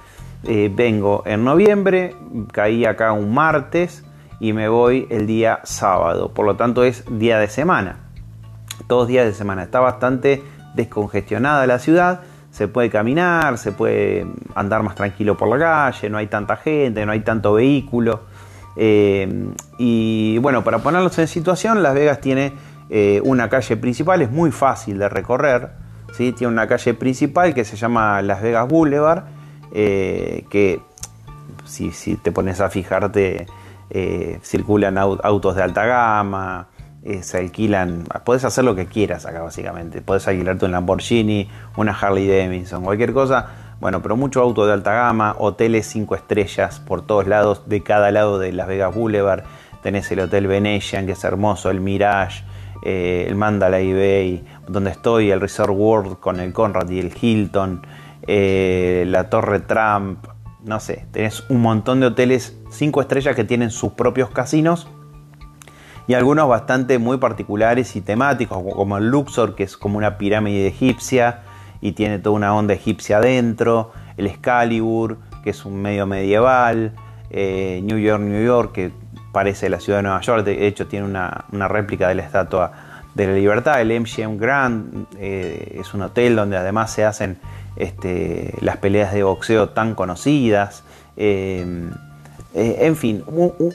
Eh, 0.45 0.71
vengo 0.73 1.23
en 1.25 1.43
noviembre, 1.43 2.15
caí 2.53 2.85
acá 2.85 3.11
un 3.11 3.33
martes 3.33 4.05
y 4.39 4.53
me 4.53 4.69
voy 4.69 5.05
el 5.09 5.27
día 5.27 5.59
sábado, 5.63 6.33
por 6.33 6.45
lo 6.45 6.55
tanto 6.55 6.85
es 6.85 7.03
día 7.09 7.37
de 7.37 7.49
semana. 7.49 7.97
Todos 8.87 9.09
días 9.09 9.25
de 9.25 9.33
semana. 9.33 9.63
Está 9.63 9.81
bastante 9.81 10.43
descongestionada 10.75 11.67
la 11.67 11.79
ciudad, 11.79 12.21
se 12.51 12.69
puede 12.69 12.89
caminar, 12.89 13.57
se 13.57 13.73
puede 13.73 14.27
andar 14.55 14.81
más 14.83 14.95
tranquilo 14.95 15.35
por 15.35 15.49
la 15.49 15.59
calle, 15.59 16.09
no 16.09 16.17
hay 16.19 16.27
tanta 16.27 16.55
gente, 16.55 17.05
no 17.05 17.11
hay 17.11 17.19
tanto 17.19 17.53
vehículo. 17.53 18.21
Eh, 18.77 19.53
y 19.79 20.37
bueno, 20.37 20.63
para 20.63 20.79
ponerlos 20.79 21.17
en 21.17 21.27
situación, 21.27 21.81
Las 21.81 21.95
Vegas 21.95 22.21
tiene 22.21 22.53
eh, 22.89 23.19
una 23.23 23.49
calle 23.49 23.75
principal, 23.75 24.21
es 24.21 24.31
muy 24.31 24.51
fácil 24.51 24.99
de 24.99 25.09
recorrer. 25.09 25.71
¿sí? 26.13 26.31
Tiene 26.31 26.53
una 26.53 26.67
calle 26.67 26.93
principal 26.93 27.53
que 27.53 27.65
se 27.65 27.75
llama 27.75 28.21
Las 28.21 28.41
Vegas 28.41 28.67
Boulevard, 28.67 29.23
eh, 29.73 30.45
que 30.49 30.79
si, 31.65 31.91
te 32.17 32.31
pones 32.31 32.61
a 32.61 32.69
fijarte, 32.69 33.47
circulan 34.41 34.97
autos 34.97 35.55
de 35.55 35.63
alta 35.63 35.85
gama, 35.85 36.67
se 37.21 37.37
alquilan, 37.37 38.03
puedes 38.25 38.43
hacer 38.43 38.63
lo 38.63 38.75
que 38.75 38.85
quieras 38.85 39.25
acá 39.25 39.41
básicamente, 39.41 40.01
puedes 40.01 40.27
alquilarte 40.27 40.65
un 40.65 40.71
Lamborghini, 40.71 41.49
una 41.77 41.93
Harley 41.93 42.27
Davidson, 42.27 42.83
cualquier 42.83 43.13
cosa 43.13 43.66
bueno, 43.79 44.01
pero 44.01 44.17
mucho 44.17 44.41
auto 44.41 44.65
de 44.65 44.73
alta 44.73 44.93
gama, 44.93 45.35
hoteles 45.37 45.85
5 45.87 46.15
estrellas 46.15 46.79
por 46.79 47.05
todos 47.05 47.27
lados, 47.27 47.63
de 47.67 47.83
cada 47.83 48.11
lado 48.11 48.39
de 48.39 48.51
Las 48.51 48.67
Vegas 48.67 48.95
Boulevard. 48.95 49.43
Tenés 49.83 50.11
el 50.11 50.21
Hotel 50.21 50.47
Venetian, 50.47 51.05
que 51.05 51.11
es 51.11 51.23
hermoso, 51.23 51.69
el 51.69 51.79
Mirage, 51.79 52.43
eh, 52.83 53.25
el 53.27 53.35
Mandalay 53.35 53.93
Bay, 53.93 54.45
donde 54.67 54.91
estoy, 54.91 55.31
el 55.31 55.41
Resort 55.41 55.73
World 55.75 56.19
con 56.19 56.39
el 56.39 56.53
Conrad 56.53 56.89
y 56.89 56.99
el 56.99 57.13
Hilton, 57.19 57.85
eh, 58.25 59.05
la 59.07 59.29
Torre 59.29 59.59
Trump, 59.59 60.25
no 60.63 60.79
sé, 60.79 61.05
tenés 61.11 61.43
un 61.49 61.61
montón 61.61 61.99
de 61.99 62.07
hoteles 62.07 62.57
5 62.71 63.01
estrellas 63.01 63.35
que 63.35 63.43
tienen 63.43 63.71
sus 63.71 63.93
propios 63.93 64.31
casinos 64.31 64.87
y 66.07 66.13
algunos 66.13 66.47
bastante 66.47 66.99
muy 66.99 67.17
particulares 67.17 67.95
y 67.95 68.01
temáticos, 68.01 68.63
como 68.73 68.97
el 68.97 69.09
Luxor, 69.09 69.55
que 69.55 69.63
es 69.63 69.77
como 69.77 69.97
una 69.97 70.17
pirámide 70.17 70.67
egipcia, 70.67 71.43
y 71.87 71.93
tiene 71.93 72.19
toda 72.19 72.35
una 72.35 72.53
onda 72.53 72.73
egipcia 72.73 73.17
adentro, 73.17 73.93
el 74.17 74.27
Excalibur, 74.27 75.17
que 75.41 75.51
es 75.51 75.65
un 75.65 75.81
medio 75.81 76.05
medieval, 76.05 76.91
eh, 77.29 77.79
New 77.83 77.97
York, 77.97 78.21
New 78.21 78.45
York, 78.45 78.73
que 78.73 78.91
parece 79.31 79.69
la 79.69 79.79
ciudad 79.79 79.99
de 79.99 80.03
Nueva 80.03 80.19
York, 80.19 80.43
de 80.43 80.67
hecho 80.67 80.87
tiene 80.87 81.05
una, 81.05 81.45
réplica 81.67 82.09
de 82.09 82.15
la 82.15 82.23
Estatua 82.23 82.71
de 83.15 83.27
la 83.27 83.33
Libertad, 83.33 83.79
el 83.79 83.99
MGM 84.01 84.37
Grand 84.37 85.07
eh, 85.17 85.77
es 85.79 85.93
un 85.93 86.01
hotel 86.01 86.35
donde 86.35 86.57
además 86.57 86.91
se 86.91 87.05
hacen 87.05 87.37
este, 87.77 88.53
las 88.59 88.77
peleas 88.77 89.13
de 89.13 89.23
boxeo 89.23 89.69
tan 89.69 89.95
conocidas. 89.95 90.83
Eh, 91.15 91.89
en 92.53 92.95
fin, 92.95 93.23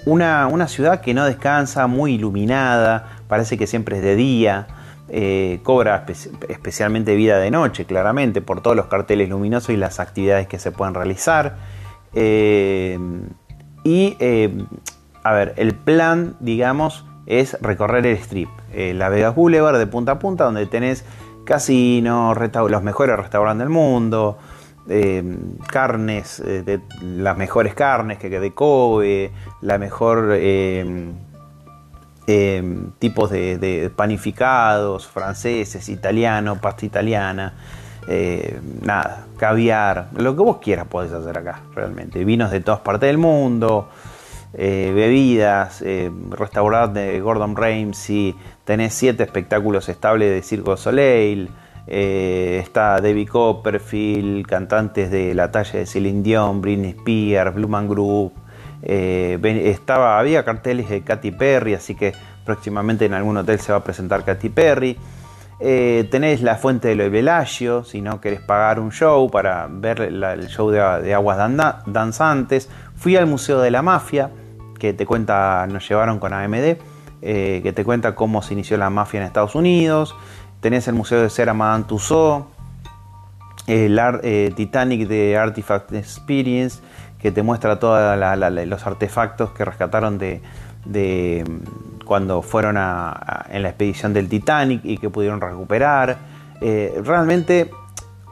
una, 0.07 0.49
una 0.49 0.67
ciudad 0.67 1.01
que 1.01 1.15
no 1.15 1.25
descansa, 1.25 1.87
muy 1.87 2.15
iluminada, 2.15 3.11
parece 3.29 3.57
que 3.57 3.67
siempre 3.67 3.97
es 3.97 4.03
de 4.03 4.17
día. 4.17 4.67
Eh, 5.15 5.61
cobra 5.63 6.07
especialmente 6.49 7.15
vida 7.15 7.37
de 7.37 7.51
noche, 7.51 7.85
claramente, 7.85 8.41
por 8.41 8.63
todos 8.63 8.75
los 8.75 8.87
carteles 8.87 9.29
luminosos 9.29 9.69
y 9.69 9.77
las 9.77 10.01
actividades 10.01 10.47
que 10.47 10.59
se 10.59 10.73
pueden 10.73 10.95
realizar. 10.95 11.57
Eh, 12.15 12.99
y, 13.85 14.17
eh, 14.21 14.65
a 15.23 15.33
ver, 15.35 15.53
el 15.59 15.75
plan, 15.75 16.37
digamos, 16.41 17.05
es 17.27 17.61
recorrer 17.61 18.07
el 18.07 18.17
strip, 18.17 18.49
la 18.75 19.11
Vegas 19.11 19.35
Boulevard 19.35 19.77
de 19.77 19.87
punta 19.87 20.13
a 20.13 20.19
punta, 20.19 20.45
donde 20.45 20.65
tenés 20.65 21.05
casinos, 21.45 22.35
los 22.71 22.83
mejores 22.83 23.15
restaurantes 23.15 23.67
del 23.67 23.69
mundo, 23.69 24.39
carnes, 25.71 26.43
de, 26.43 26.81
las 27.03 27.37
mejores 27.37 27.75
carnes 27.75 28.17
que 28.17 28.31
de 28.31 28.55
Kobe, 28.55 29.31
la 29.61 29.77
mejor 29.77 30.35
Em, 32.25 32.93
tipos 33.01 33.31
de, 33.31 33.91
panificados, 33.97 35.09
franceses, 35.09 35.89
italianos, 35.89 36.59
pasta 36.59 36.87
italiana, 36.87 37.55
eh, 38.07 38.61
nada, 38.81 39.27
caviar, 39.37 40.09
lo 40.15 40.37
que 40.37 40.43
vos 40.43 40.59
quieras 40.59 40.87
podés 40.87 41.13
hacer 41.13 41.37
acá, 41.37 41.63
realmente. 41.75 42.25
Vinos 42.25 42.53
de 42.53 42.61
todas 42.61 42.81
partes 42.81 43.09
del 43.09 43.19
mundo, 43.19 43.89
eh, 44.55 44.93
bebidas, 44.95 45.83
eh, 45.83 46.13
restaurante 46.31 47.01
de 47.01 47.21
Gordon 47.21 47.57
Ramsay, 47.57 48.37
tenés 48.65 48.95
siete 48.95 49.25
espectáculos 49.25 49.89
estables 49.89 50.31
de 50.31 50.43
Circo 50.43 50.77
Soleil, 50.77 51.51
está 51.89 53.01
Debbie 53.01 53.27
Copperfield, 53.27 54.47
cantantes 54.47 55.11
de 55.11 55.35
la 55.35 55.51
talla 55.51 55.81
de 55.81 55.87
Celine 55.87 56.23
Dion, 56.23 56.61
Britney 56.61 56.91
Spears, 56.91 57.53
Blue 57.53 57.67
Man 57.67 57.89
Group, 57.89 58.33
eh, 58.83 59.39
estaba, 59.65 60.19
había 60.19 60.45
carteles 60.45 60.89
de 60.89 61.03
Katy 61.03 61.31
Perry, 61.31 61.75
así 61.75 61.95
que 61.95 62.13
próximamente 62.45 63.07
en 63.07 63.15
algún 63.15 63.37
hotel 63.37 63.61
se 63.61 63.73
va 63.73 63.79
a 63.79 63.85
presentar 63.85 64.25
Katy 64.25 64.49
Perry. 64.49 64.99
Eh, 65.61 66.09
tenéis 66.11 66.43
la 66.43 66.57
fuente 66.57 66.95
de 66.97 67.09
Bellagio, 67.09 67.85
si 67.85 68.01
no 68.01 68.21
querés 68.21 68.41
pagar 68.41 68.81
un 68.81 68.91
show 68.91 69.31
para 69.31 69.69
ver 69.71 70.01
el 70.01 70.49
show 70.49 70.71
de, 70.71 71.15
aguas 71.15 71.39
danzantes. 71.87 72.69
Fui 72.97 73.17
al 73.17 73.27
Museo 73.27 73.61
de 73.61 73.71
la 73.71 73.83
Mafia, 73.83 74.31
que 74.81 74.93
te 74.93 75.07
cuenta, 75.07 75.65
nos 75.71 75.89
llevaron 75.89 76.19
con 76.19 76.33
AMD, 76.33 76.77
eh, 77.23 77.61
que 77.63 77.73
te 77.73 77.85
cuenta 77.85 78.17
cómo 78.17 78.43
se 78.43 78.55
inició 78.55 78.77
la 78.77 78.91
mafia 78.91 79.21
en 79.21 79.27
Estados 79.27 79.55
Unidos. 79.55 80.17
Tenés 80.61 80.89
el 80.89 80.95
Museo 80.95 81.23
de 81.23 81.31
Cera 81.31 81.55
Madame 81.55 81.85
Tussauds, 81.85 82.47
el 83.69 84.01
Titanic 84.57 85.07
de 85.07 85.37
Artifact 85.39 85.93
Experience, 85.93 86.81
que 87.23 87.31
te 87.31 87.43
muestra 87.43 87.79
todos 87.79 88.19
los 88.67 88.87
artefactos 88.87 89.51
que 89.53 89.65
rescataron 89.65 90.19
de, 90.19 90.43
cuando 92.05 92.43
fueron 92.43 92.77
en 92.77 93.63
la 93.63 93.69
expedición 93.69 94.13
del 94.13 94.29
Titanic 94.29 94.81
y 94.85 94.99
que 94.99 95.09
pudieron 95.09 95.41
recuperar. 95.41 96.19
Eh, 96.61 97.01
realmente 97.05 97.71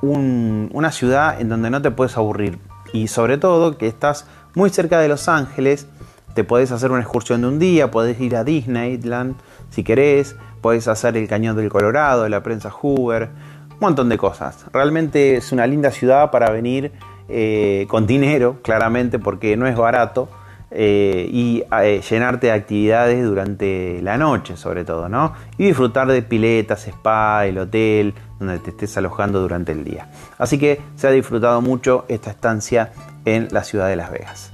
una 0.02 0.90
ciudad 0.92 1.40
en 1.40 1.48
donde 1.48 1.70
no 1.70 1.82
te 1.82 1.90
puedes 1.90 2.16
aburrir 2.16 2.58
y 2.92 3.08
sobre 3.08 3.38
todo 3.38 3.76
que 3.76 3.86
estás 3.86 4.26
muy 4.54 4.70
cerca 4.70 4.98
de 4.98 5.08
Los 5.08 5.28
Ángeles, 5.28 5.86
te 6.34 6.42
puedes 6.42 6.72
hacer 6.72 6.90
una 6.90 7.02
excursión 7.02 7.42
de 7.42 7.48
un 7.48 7.58
día, 7.58 7.90
puedes 7.90 8.20
ir 8.20 8.34
a 8.36 8.44
Disneyland 8.44 9.36
si 9.70 9.84
querés, 9.84 10.36
puedes 10.60 10.88
hacer 10.88 11.16
el 11.16 11.28
Cañón 11.28 11.56
del 11.56 11.68
Colorado, 11.68 12.28
la 12.28 12.42
prensa 12.42 12.70
Hoover, 12.70 13.30
un 13.70 13.78
montón 13.80 14.08
de 14.08 14.18
cosas. 14.18 14.64
Realmente 14.72 15.36
es 15.36 15.52
una 15.52 15.66
linda 15.66 15.90
ciudad 15.90 16.30
para 16.30 16.50
venir 16.50 16.92
eh, 17.30 17.86
con 17.88 18.06
dinero, 18.06 18.58
claramente, 18.62 19.18
porque 19.18 19.56
no 19.56 19.66
es 19.66 19.76
barato, 19.76 20.28
eh, 20.72 21.28
y 21.32 21.64
eh, 21.82 22.00
llenarte 22.08 22.48
de 22.48 22.52
actividades 22.52 23.24
durante 23.24 24.00
la 24.02 24.16
noche, 24.16 24.56
sobre 24.56 24.84
todo, 24.84 25.08
¿no? 25.08 25.32
Y 25.58 25.66
disfrutar 25.66 26.06
de 26.06 26.22
piletas, 26.22 26.86
spa, 26.86 27.44
el 27.46 27.58
hotel, 27.58 28.14
donde 28.38 28.58
te 28.60 28.70
estés 28.70 28.96
alojando 28.96 29.40
durante 29.40 29.72
el 29.72 29.82
día. 29.82 30.08
Así 30.38 30.58
que 30.58 30.80
se 30.94 31.08
ha 31.08 31.10
disfrutado 31.10 31.60
mucho 31.60 32.04
esta 32.08 32.30
estancia 32.30 32.92
en 33.24 33.48
la 33.50 33.64
ciudad 33.64 33.88
de 33.88 33.96
Las 33.96 34.12
Vegas. 34.12 34.52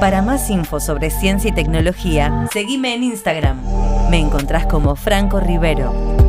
Para 0.00 0.20
más 0.20 0.50
info 0.50 0.78
sobre 0.78 1.10
ciencia 1.10 1.50
y 1.50 1.54
tecnología, 1.54 2.48
seguime 2.52 2.94
en 2.94 3.04
Instagram. 3.04 3.60
Me 4.10 4.18
encontrás 4.18 4.66
como 4.66 4.94
Franco 4.94 5.40
Rivero. 5.40 6.25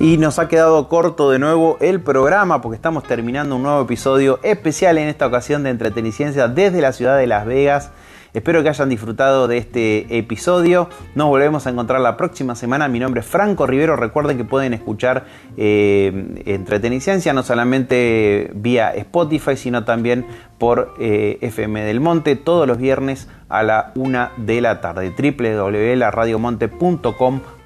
Y 0.00 0.16
nos 0.16 0.38
ha 0.38 0.48
quedado 0.48 0.88
corto 0.88 1.30
de 1.30 1.38
nuevo 1.38 1.76
el 1.82 2.00
programa 2.00 2.62
porque 2.62 2.76
estamos 2.76 3.04
terminando 3.04 3.56
un 3.56 3.64
nuevo 3.64 3.82
episodio 3.82 4.40
especial 4.42 4.96
en 4.96 5.08
esta 5.08 5.26
ocasión 5.26 5.62
de 5.62 5.68
Entreteniciencia 5.68 6.48
desde 6.48 6.80
la 6.80 6.92
ciudad 6.92 7.18
de 7.18 7.26
Las 7.26 7.44
Vegas. 7.44 7.90
Espero 8.32 8.62
que 8.62 8.70
hayan 8.70 8.88
disfrutado 8.88 9.46
de 9.46 9.58
este 9.58 10.16
episodio. 10.16 10.88
Nos 11.14 11.28
volvemos 11.28 11.66
a 11.66 11.70
encontrar 11.70 12.00
la 12.00 12.16
próxima 12.16 12.54
semana. 12.54 12.88
Mi 12.88 12.98
nombre 12.98 13.20
es 13.20 13.26
Franco 13.26 13.66
Rivero. 13.66 13.94
Recuerden 13.94 14.38
que 14.38 14.44
pueden 14.44 14.72
escuchar 14.72 15.26
eh, 15.58 16.42
Entreteniciencia 16.46 17.34
no 17.34 17.42
solamente 17.42 18.52
vía 18.54 18.94
Spotify, 18.94 19.54
sino 19.54 19.84
también 19.84 20.24
por 20.56 20.94
eh, 20.98 21.36
FM 21.42 21.84
del 21.84 22.00
Monte 22.00 22.36
todos 22.36 22.66
los 22.66 22.78
viernes 22.78 23.28
a 23.50 23.62
la 23.62 23.92
una 23.96 24.32
de 24.38 24.62
la 24.62 24.80
tarde. 24.80 25.12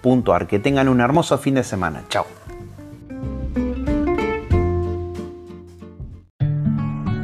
www.radiomonte.com.ar. 0.04 0.46
Que 0.46 0.58
tengan 0.58 0.88
un 0.88 1.00
hermoso 1.00 1.38
fin 1.38 1.54
de 1.54 1.64
semana. 1.64 2.04
Chao. 2.08 2.26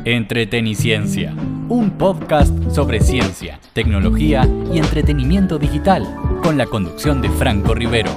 Entreteniciencia, 0.05 1.35
un 1.69 1.93
podcast 1.93 2.53
sobre 2.71 3.01
ciencia, 3.01 3.61
tecnología 3.75 4.49
y 4.73 4.79
entretenimiento 4.79 5.59
digital, 5.59 6.09
con 6.43 6.57
la 6.57 6.66
conducción 6.66 7.21
de 7.21 7.29
Franco 7.29 7.75
Rivero. 7.75 8.11